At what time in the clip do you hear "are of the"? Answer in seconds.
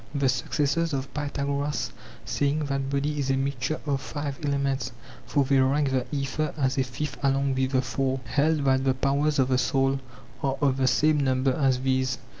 10.41-10.87